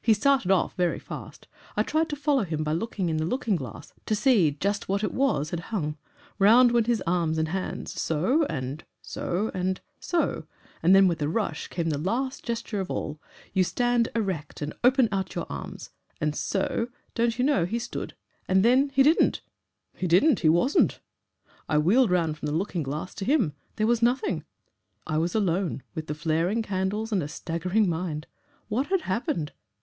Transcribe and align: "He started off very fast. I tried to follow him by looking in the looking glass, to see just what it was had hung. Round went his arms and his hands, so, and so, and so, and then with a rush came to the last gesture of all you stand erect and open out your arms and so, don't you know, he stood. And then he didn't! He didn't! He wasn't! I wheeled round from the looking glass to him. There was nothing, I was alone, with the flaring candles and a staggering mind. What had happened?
"He 0.00 0.14
started 0.14 0.50
off 0.50 0.72
very 0.74 0.98
fast. 0.98 1.48
I 1.76 1.82
tried 1.82 2.08
to 2.08 2.16
follow 2.16 2.44
him 2.44 2.64
by 2.64 2.72
looking 2.72 3.10
in 3.10 3.18
the 3.18 3.26
looking 3.26 3.56
glass, 3.56 3.92
to 4.06 4.14
see 4.14 4.52
just 4.52 4.88
what 4.88 5.04
it 5.04 5.12
was 5.12 5.50
had 5.50 5.60
hung. 5.68 5.98
Round 6.38 6.72
went 6.72 6.86
his 6.86 7.02
arms 7.06 7.36
and 7.36 7.48
his 7.48 7.52
hands, 7.52 8.00
so, 8.00 8.46
and 8.46 8.84
so, 9.02 9.50
and 9.52 9.82
so, 10.00 10.46
and 10.82 10.96
then 10.96 11.08
with 11.08 11.20
a 11.20 11.28
rush 11.28 11.66
came 11.68 11.90
to 11.90 11.98
the 11.98 12.02
last 12.02 12.42
gesture 12.42 12.80
of 12.80 12.90
all 12.90 13.20
you 13.52 13.62
stand 13.62 14.08
erect 14.14 14.62
and 14.62 14.72
open 14.82 15.10
out 15.12 15.34
your 15.34 15.44
arms 15.50 15.90
and 16.22 16.34
so, 16.34 16.88
don't 17.14 17.38
you 17.38 17.44
know, 17.44 17.66
he 17.66 17.78
stood. 17.78 18.14
And 18.48 18.64
then 18.64 18.88
he 18.94 19.02
didn't! 19.02 19.42
He 19.94 20.06
didn't! 20.06 20.40
He 20.40 20.48
wasn't! 20.48 21.00
I 21.68 21.76
wheeled 21.76 22.10
round 22.10 22.38
from 22.38 22.46
the 22.46 22.54
looking 22.56 22.82
glass 22.82 23.12
to 23.16 23.26
him. 23.26 23.52
There 23.76 23.86
was 23.86 24.00
nothing, 24.00 24.44
I 25.06 25.18
was 25.18 25.34
alone, 25.34 25.82
with 25.94 26.06
the 26.06 26.14
flaring 26.14 26.62
candles 26.62 27.12
and 27.12 27.22
a 27.22 27.28
staggering 27.28 27.90
mind. 27.90 28.26
What 28.68 28.86
had 28.86 29.02
happened? 29.02 29.52